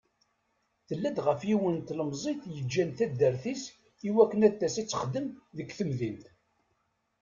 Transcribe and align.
Tella-d 0.87 1.17
ɣef 1.25 1.41
yiwen 1.49 1.75
n 1.81 1.85
tlemzit 1.87 2.41
yeǧǧan 2.55 2.89
taddart-is 2.97 3.63
akken 4.23 4.45
ad 4.47 4.53
d-tas 4.55 4.75
ad 4.81 4.87
texdem 4.87 5.27
deg 5.57 5.69
temdint. 5.77 6.25